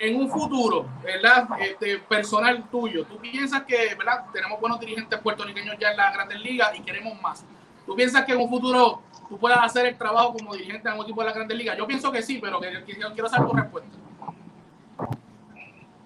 En 0.00 0.14
un 0.14 0.30
futuro, 0.30 0.86
¿verdad? 1.02 1.48
Este, 1.58 1.98
personal 1.98 2.68
tuyo, 2.70 3.04
¿tú 3.04 3.18
piensas 3.18 3.64
que, 3.64 3.96
¿verdad? 3.96 4.26
Tenemos 4.32 4.60
buenos 4.60 4.78
dirigentes 4.78 5.18
puertorriqueños 5.18 5.76
ya 5.76 5.90
en 5.90 5.96
la 5.96 6.12
Grandes 6.12 6.38
Ligas 6.40 6.70
y 6.78 6.82
queremos 6.82 7.20
más. 7.20 7.44
¿Tú 7.84 7.96
piensas 7.96 8.24
que 8.26 8.32
en 8.32 8.38
un 8.38 8.50
futuro 8.50 9.02
tú 9.30 9.38
puedas 9.38 9.58
hacer 9.60 9.86
el 9.86 9.96
trabajo 9.96 10.34
como 10.34 10.54
dirigente 10.54 10.88
en 10.88 10.94
un 10.94 11.04
equipo 11.04 11.22
de 11.22 11.28
la 11.28 11.32
Grande 11.32 11.54
Liga? 11.54 11.74
Yo 11.74 11.86
pienso 11.86 12.12
que 12.12 12.22
sí, 12.22 12.38
pero 12.40 12.60
que, 12.60 12.84
quiero 12.84 13.28
saber 13.28 13.48
tu 13.48 13.56
respuesta. 13.56 13.90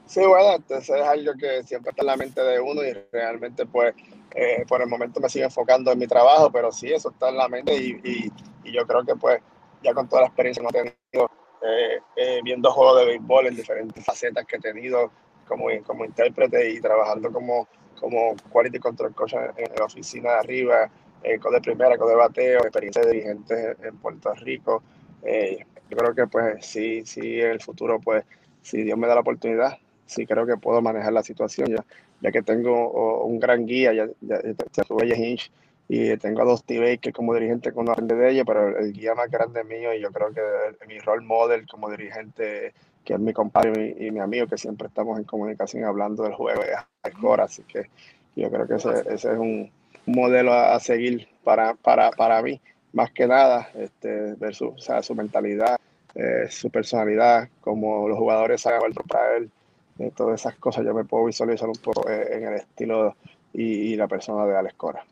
Sí, 0.07 0.21
bueno, 0.21 0.55
entonces 0.55 0.89
es 0.89 1.07
algo 1.07 1.33
que 1.35 1.65
siempre 1.65 1.91
está 1.91 2.03
en 2.03 2.07
la 2.07 2.17
mente 2.17 2.41
de 2.41 2.61
uno 2.61 2.85
y 2.85 2.93
realmente 3.11 3.67
pues 3.67 3.95
eh, 4.35 4.65
por 4.67 4.81
el 4.83 4.89
momento 4.89 5.21
me 5.21 5.29
sigo 5.29 5.45
enfocando 5.45 5.93
en 5.93 5.99
mi 5.99 6.07
trabajo, 6.07 6.51
pero 6.51 6.73
sí, 6.73 6.93
eso 6.93 7.11
está 7.11 7.29
en 7.29 7.37
la 7.37 7.49
mente 7.49 7.75
y, 7.77 8.01
y, 8.05 8.33
yo 8.73 8.87
creo 8.87 9.05
que 9.05 9.17
pues 9.17 9.41
ya 9.83 9.93
con 9.93 10.09
toda 10.09 10.23
la 10.23 10.29
experiencia 10.29 10.63
que 10.63 10.79
he 10.79 10.83
tenido 10.83 11.31
eh, 11.63 12.01
eh, 12.17 12.41
viendo 12.43 12.71
juegos 12.71 13.01
de 13.01 13.07
béisbol 13.07 13.49
en 13.49 13.57
diferentes 13.57 14.05
facetas 14.05 14.47
que 14.47 14.57
he 14.57 14.61
tenido 14.61 15.11
como, 15.47 15.67
como 15.85 16.05
intérprete 16.05 16.71
y 16.71 16.81
trabajando 16.81 17.31
como, 17.33 17.69
como 18.01 18.35
quality 18.51 18.79
control 18.79 19.15
coach 19.15 19.35
en, 19.35 19.75
la 19.77 19.85
oficina 19.85 20.31
de 20.31 20.39
arriba, 20.39 20.91
eh, 21.23 21.39
con 21.39 21.53
de 21.53 21.61
primera, 21.61 21.99
con 21.99 22.09
de 22.09 22.15
bateo, 22.15 22.61
experiencia 22.61 23.03
de 23.03 23.13
dirigentes 23.13 23.77
en 23.83 23.97
Puerto 23.99 24.35
Rico. 24.35 24.83
Eh, 25.23 25.65
yo 25.91 25.97
creo 25.97 26.15
que 26.15 26.27
pues 26.27 26.67
sí, 26.67 27.05
sí, 27.05 27.41
en 27.41 27.53
el 27.53 27.61
futuro, 27.61 28.01
pues 28.01 28.25
si 28.63 28.83
Dios 28.83 28.99
me 28.99 29.07
da 29.07 29.15
la 29.15 29.21
oportunidad, 29.21 29.79
sí 30.07 30.27
creo 30.27 30.47
que 30.47 30.57
puedo 30.57 30.81
manejar 30.81 31.13
la 31.13 31.23
situación 31.23 31.69
ya, 31.69 31.85
ya 32.23 32.33
que 32.33 32.43
tengo 32.43 33.25
un 33.25 33.39
gran 33.39 33.67
guía, 33.67 33.93
ya, 33.93 34.09
ya, 34.21 34.41
ya 34.43 35.17
Hinch 35.17 35.51
y 35.89 36.17
tengo 36.17 36.41
a 36.43 36.57
t 36.57 36.99
que 36.99 37.13
como 37.13 37.35
dirigente 37.35 37.73
con 37.73 37.85
grande 37.85 38.15
de 38.15 38.31
ella, 38.31 38.45
pero 38.47 38.79
el 38.79 38.93
guía 38.93 39.15
más 39.15 39.31
grande 39.31 39.63
mío 39.65 39.93
y 39.93 40.01
yo 40.01 40.11
creo 40.11 40.33
que 40.33 40.87
mi 40.87 40.99
rol 41.01 41.23
model 41.23 41.67
como 41.67 41.91
dirigente, 41.91 42.73
que 43.05 43.15
es 43.15 43.21
mi 43.21 43.33
compadre 43.35 43.95
y 43.99 44.11
mi, 44.11 44.21
amigo, 44.21 44.47
que 44.47 44.57
siempre 44.57 44.87
estamos 44.89 45.19
en 45.19 45.25
comunicación 45.25 45.85
hablando 45.85 46.23
del 46.23 46.33
juego, 46.33 46.63
es 46.63 46.77
Alcora, 47.03 47.45
así 47.45 47.63
que 47.65 47.91
yo 48.37 48.51
creo 48.51 48.67
que 48.67 48.77
ese, 48.77 48.91
ese 49.01 49.33
es 49.33 49.39
un, 49.39 49.71
modelo 50.07 50.53
a, 50.53 50.79
seguir 50.81 51.29
para, 51.45 51.75
para, 51.75 52.11
para, 52.11 52.43
mí, 52.43 52.61
más 52.93 53.11
que 53.13 53.27
nada, 53.27 53.69
este, 53.75 54.35
ver 54.35 54.55
su, 54.55 54.75
su 54.77 55.15
mentalidad, 55.15 55.79
eh, 56.15 56.47
su 56.49 56.71
personalidad, 56.71 57.49
como 57.61 58.09
los 58.09 58.19
jugadores 58.19 58.63
saben 58.63 58.93
para 59.09 59.37
él, 59.37 59.51
eh, 60.03 60.13
todas 60.17 60.41
esas 60.41 60.57
cosas 60.57 60.85
yo 60.85 60.95
me 60.95 61.05
puedo 61.05 61.27
visualizar 61.27 61.69
un 61.69 61.77
poco 61.77 62.09
eh, 62.09 62.29
en 62.33 62.49
el 62.49 62.55
estilo 62.55 63.17
y, 63.53 63.97
la 63.97 64.09
persona 64.09 64.47
de 64.47 64.57
Alex 64.57 64.75
Cora. 64.75 65.05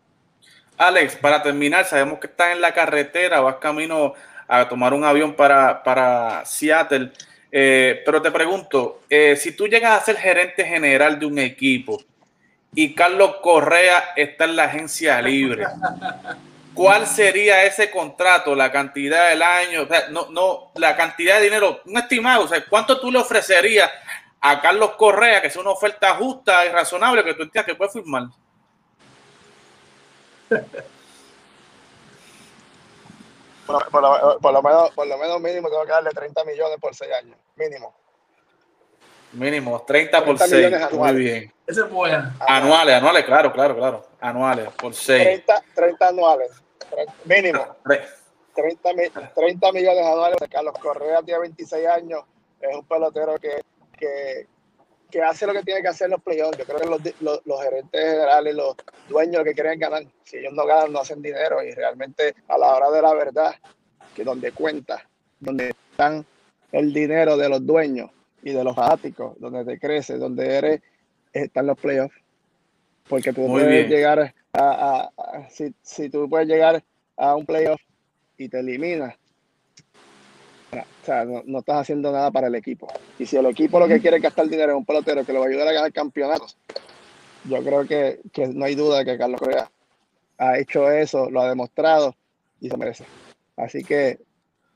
Alex, 0.78 1.16
para 1.16 1.42
terminar, 1.42 1.84
sabemos 1.84 2.18
que 2.18 2.26
estás 2.26 2.52
en 2.52 2.60
la 2.60 2.72
carretera, 2.72 3.40
vas 3.40 3.56
camino 3.56 4.14
a 4.48 4.68
tomar 4.68 4.94
un 4.94 5.04
avión 5.04 5.34
para, 5.34 5.82
para 5.82 6.44
Seattle, 6.44 7.12
pero 7.50 8.22
te 8.22 8.30
pregunto, 8.30 9.00
si 9.36 9.52
tú 9.52 9.66
llegas 9.66 10.00
a 10.00 10.04
ser 10.04 10.16
gerente 10.16 10.64
general 10.64 11.18
de 11.18 11.26
un 11.26 11.38
equipo, 11.38 11.98
y 12.74 12.94
Carlos 12.94 13.36
Correa 13.42 14.12
está 14.16 14.44
en 14.44 14.56
la 14.56 14.64
agencia 14.64 15.20
libre. 15.20 15.66
¿Cuál 16.74 17.06
sería 17.06 17.64
ese 17.64 17.90
contrato, 17.90 18.54
la 18.54 18.70
cantidad 18.70 19.28
del 19.28 19.42
año? 19.42 19.88
no, 20.10 20.30
no, 20.30 20.70
la 20.76 20.96
cantidad 20.96 21.38
de 21.38 21.44
dinero, 21.44 21.80
un 21.84 21.98
estimado, 21.98 22.44
o 22.44 22.48
sea, 22.48 22.64
¿cuánto 22.64 23.00
tú 23.00 23.10
le 23.10 23.18
ofrecerías 23.18 23.90
a 24.40 24.60
Carlos 24.60 24.92
Correa, 24.96 25.40
que 25.40 25.48
es 25.48 25.56
una 25.56 25.70
oferta 25.70 26.14
justa 26.14 26.64
y 26.64 26.70
razonable 26.70 27.24
que 27.24 27.34
tú 27.34 27.42
entiendas 27.42 27.66
que 27.66 27.74
puede 27.74 27.90
firmar? 27.90 28.24
Por, 33.66 34.02
lo, 34.02 34.62
menos, 34.62 34.90
por 34.90 35.06
lo 35.06 35.16
menos 35.16 35.40
mínimo 35.40 35.68
tengo 35.68 35.84
que 35.84 35.92
darle 35.92 36.10
30 36.10 36.44
millones 36.44 36.78
por 36.80 36.94
6 36.94 37.12
años, 37.12 37.36
mínimo. 37.54 37.94
Mínimo, 39.32 39.82
30 39.82 40.24
por 40.24 40.38
6. 40.38 40.92
Muy 40.92 41.14
bien. 41.14 41.52
Eso 41.66 41.84
es 41.84 41.90
bueno. 41.90 42.32
Anuales, 42.40 42.96
anuales, 42.96 43.24
claro, 43.24 43.52
claro, 43.52 43.76
claro. 43.76 44.06
Anuales, 44.20 44.68
por 44.72 44.92
6. 44.92 45.22
30, 45.22 45.62
30 45.74 46.08
anuales. 46.08 46.50
Mínimo. 47.24 47.76
30, 48.54 48.90
30, 49.36 49.72
millones 49.72 50.04
anuales. 50.04 50.38
Carlos 50.50 50.74
Correa 50.80 51.22
tiene 51.22 51.40
26 51.42 51.86
años. 51.86 52.24
Es 52.60 52.74
un 52.74 52.84
pelotero 52.84 53.36
que, 53.38 53.62
que, 54.00 54.46
que 55.10 55.22
hace 55.22 55.46
lo 55.46 55.52
que 55.52 55.62
tiene 55.62 55.82
que 55.82 55.88
hacer 55.88 56.06
en 56.06 56.12
los 56.12 56.22
playoffs. 56.22 56.58
Yo 56.58 56.64
creo 56.64 56.78
que 56.78 56.86
los, 56.86 57.20
los, 57.20 57.46
los, 57.46 57.62
gerentes 57.62 58.00
generales, 58.00 58.54
los 58.54 58.74
dueños 59.08 59.38
lo 59.38 59.44
que 59.44 59.54
quieren 59.54 59.78
ganar. 59.78 60.04
Si 60.24 60.38
ellos 60.38 60.54
no 60.54 60.66
ganan, 60.66 60.92
no 60.92 61.00
hacen 61.00 61.22
dinero. 61.22 61.62
Y 61.62 61.70
realmente, 61.72 62.34
a 62.48 62.58
la 62.58 62.74
hora 62.74 62.90
de 62.90 63.02
la 63.02 63.14
verdad, 63.14 63.54
que 64.16 64.24
donde 64.24 64.50
cuenta, 64.52 65.06
donde 65.38 65.68
están 65.90 66.24
el 66.72 66.92
dinero 66.92 67.36
de 67.36 67.48
los 67.48 67.64
dueños, 67.64 68.10
y 68.42 68.52
de 68.52 68.64
los 68.64 68.74
fanáticos, 68.74 69.38
donde 69.38 69.64
te 69.64 69.78
creces, 69.78 70.18
donde 70.18 70.46
eres, 70.46 70.80
están 71.32 71.66
los 71.66 71.78
playoffs. 71.78 72.16
Porque 73.08 73.32
tú 73.32 73.46
puedes 73.46 73.88
llegar 73.88 74.34
a, 74.52 75.10
si, 75.50 75.74
si, 75.82 76.08
tú 76.08 76.28
puedes 76.28 76.48
llegar 76.48 76.82
a 77.16 77.34
un 77.34 77.44
playoff 77.44 77.80
y 78.36 78.48
te 78.48 78.60
eliminas, 78.60 79.16
o 80.72 81.04
sea, 81.04 81.24
no, 81.24 81.58
estás 81.58 81.80
haciendo 81.80 82.12
nada 82.12 82.30
para 82.30 82.46
el 82.46 82.54
equipo. 82.54 82.88
Y 83.18 83.26
si 83.26 83.36
el 83.36 83.46
equipo 83.46 83.80
lo 83.80 83.88
que 83.88 84.00
quiere 84.00 84.18
es 84.18 84.22
gastar 84.22 84.48
dinero 84.48 84.72
en 84.72 84.78
un 84.78 84.84
pelotero 84.84 85.24
que 85.24 85.32
lo 85.32 85.40
va 85.40 85.46
a 85.46 85.48
ayudar 85.48 85.68
a 85.68 85.72
ganar 85.72 85.92
campeonatos, 85.92 86.56
yo 87.44 87.62
creo 87.62 87.86
que, 87.86 88.20
que 88.32 88.48
no 88.48 88.64
hay 88.64 88.74
duda 88.74 88.98
de 88.98 89.04
que 89.04 89.18
Carlos 89.18 89.40
Correa 89.40 89.70
ha 90.38 90.58
hecho 90.58 90.90
eso, 90.90 91.30
lo 91.30 91.40
ha 91.40 91.48
demostrado 91.48 92.14
y 92.60 92.70
se 92.70 92.76
merece. 92.76 93.04
Así 93.56 93.82
que 93.82 94.20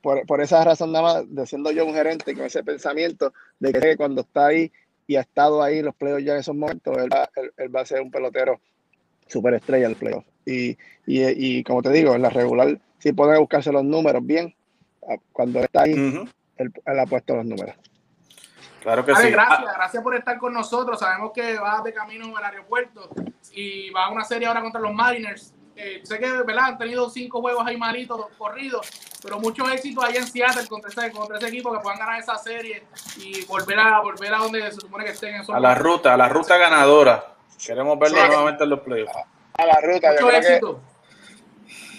por, 0.03 0.27
por, 0.27 0.41
esa 0.41 0.63
razón 0.65 0.93
nada 0.93 1.03
más, 1.03 1.35
de 1.35 1.47
siendo 1.47 1.71
yo 1.71 1.87
un 1.87 1.95
gerente 1.95 2.35
con 2.35 2.45
ese 2.45 2.63
pensamiento 2.63 3.33
de 3.59 3.73
que 3.73 3.97
cuando 3.97 4.23
está 4.23 4.49
ahí 4.49 4.71
y 5.07 5.17
ha 5.17 5.23
estado 5.23 5.63
ahí 5.63 5.79
en 5.79 5.87
los 5.87 5.95
playoffs 5.95 6.25
ya 6.25 6.33
en 6.35 6.41
esos 6.41 6.55
momentos, 6.55 6.97
él 6.97 7.09
va, 7.11 7.81
a 7.81 7.87
ser 7.87 8.01
un 8.01 8.11
pelotero 8.11 8.61
superestrella 9.27 9.89
del 9.89 9.97
playoff. 9.97 10.25
Y, 10.47 10.77
y, 11.07 11.63
como 11.65 11.83
te 11.83 11.91
digo, 11.91 12.15
en 12.15 12.23
la 12.23 12.31
regular, 12.31 12.79
si 12.99 13.13
puede 13.13 13.39
buscarse 13.39 13.73
los 13.73 13.85
números 13.85 14.25
bien, 14.25 14.55
cuando 15.33 15.61
está 15.61 15.83
ahí, 15.83 15.95
él, 16.57 16.73
ha 16.87 17.07
puesto 17.07 17.37
los 17.37 17.45
números. 17.45 17.75
Claro 18.83 19.05
que 19.05 19.15
sí. 19.17 19.31
Gracias, 19.31 19.75
gracias 19.75 20.03
por 20.03 20.15
estar 20.15 20.39
con 20.39 20.53
nosotros. 20.53 21.01
Sabemos 21.01 21.33
que 21.33 21.59
vas 21.59 21.83
de 21.85 21.93
camino 21.93 22.37
al 22.37 22.45
aeropuerto 22.45 23.09
y 23.53 23.91
va 23.91 24.07
a 24.07 24.11
una 24.11 24.25
serie 24.25 24.47
ahora 24.47 24.61
contra 24.61 24.81
los 24.81 24.93
Mariners. 24.93 25.55
Eh, 25.77 26.03
sé 26.05 26.19
que 26.21 26.31
¿verdad? 26.31 26.67
han 26.67 26.79
tenido 26.79 27.11
cinco 27.11 27.41
juegos 27.41 27.67
ahí 27.67 27.77
malitos 27.77 28.27
corridos, 28.39 28.89
pero 29.21 29.41
mucho 29.41 29.69
éxito 29.69 30.03
allá 30.03 30.21
en 30.21 30.27
Seattle 30.27 30.69
contra 30.69 30.89
ese, 30.89 31.11
contra 31.11 31.39
ese 31.39 31.49
equipo 31.49 31.73
que 31.73 31.81
puedan 31.81 31.99
ganar 31.99 32.21
esa 32.21 32.39
serie 32.39 32.85
y 33.17 33.45
volver 33.47 33.81
a 33.81 34.01
volver 34.01 34.33
a 34.35 34.39
donde 34.39 34.71
se 34.71 34.81
supone 34.81 35.05
que 35.05 35.11
estén. 35.11 35.43
a 35.53 35.61
la 35.61 35.75
ruta, 35.75 36.15
a 36.15 36.17
la 36.17 36.29
ruta 36.29 36.57
ganadora. 36.59 37.35
Queremos 37.65 37.99
verlo 37.99 38.25
nuevamente 38.27 38.65
en 38.65 38.71
los 38.71 38.81
playoffs. 38.81 39.17
A 39.55 39.67
la 39.67 39.81
ruta. 39.81 40.13
Mucho 40.13 40.31
yo 40.31 40.37
éxito. 40.37 40.81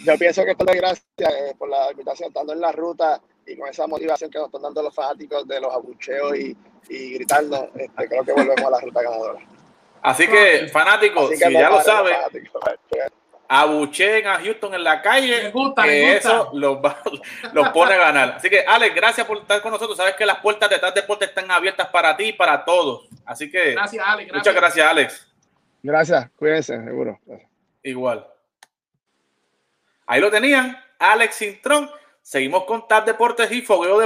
Yo 0.06 0.18
pienso 0.18 0.46
que 0.46 0.52
esto 0.52 0.66
es 0.68 0.76
gracias 0.76 1.04
eh, 1.20 1.56
por 1.58 1.70
la 1.70 1.92
invitación, 1.92 2.30
estando 2.30 2.54
en 2.54 2.62
la 2.62 2.72
ruta 2.72 3.22
y 3.46 3.58
con 3.58 3.68
esa 3.68 3.88
motivación 3.88 4.30
que 4.30 4.38
nos 4.38 4.48
están 4.48 4.62
dando 4.62 4.84
los 4.84 4.94
fanáticos 4.94 5.48
de 5.48 5.60
los 5.60 5.74
abucheos 5.74 6.38
y, 6.38 6.56
y 6.90 7.14
gritando, 7.16 7.70
este, 7.76 8.08
creo 8.08 8.24
que 8.24 8.32
volvemos 8.32 8.66
a 8.66 8.70
la 8.70 8.80
ruta 8.80 9.02
ganadora. 9.02 9.40
Así 10.02 10.28
que, 10.28 10.70
fanáticos, 10.72 11.32
si 11.32 11.52
ya 11.52 11.70
lo 11.70 11.82
saben, 11.82 12.14
abucheen 13.48 14.28
a 14.28 14.36
Houston 14.36 14.74
en 14.76 14.84
la 14.84 15.02
calle, 15.02 15.52
que 15.84 16.18
eso 16.18 16.52
los, 16.54 16.80
los, 17.54 17.70
pone 17.70 17.94
a 17.94 17.98
ganar. 17.98 18.30
Así 18.38 18.50
que, 18.50 18.62
Alex, 18.62 18.96
gracias 18.96 19.26
por 19.26 19.40
estar 19.40 19.62
con 19.62 19.72
nosotros. 19.72 19.98
Sabes 19.98 20.16
que 20.16 20.26
las 20.26 20.40
puertas 20.40 20.70
de 20.70 20.76
Detrás 20.76 20.94
Deporte 20.94 21.26
están 21.26 21.50
abiertas 21.50 21.88
para 21.88 22.16
ti 22.16 22.26
y 22.26 22.34
para 22.34 22.64
todos. 22.64 23.08
Así 23.26 23.50
que, 23.50 23.72
gracias, 23.72 24.06
Alex, 24.06 24.34
muchas 24.34 24.56
gracias, 24.56 24.88
Alex. 24.88 25.28
Gracias, 25.82 26.30
cuídense, 26.36 26.84
seguro. 26.84 27.20
Igual. 27.84 28.28
Ahí 30.08 30.22
lo 30.22 30.30
tenían, 30.30 30.78
Alex 31.00 31.36
Sintrón. 31.36 31.90
Seguimos 32.22 32.66
con 32.66 32.88
TAP 32.88 33.06
Deportes 33.06 33.52
y 33.52 33.62
Fogueo 33.62 34.00
de 34.00 34.04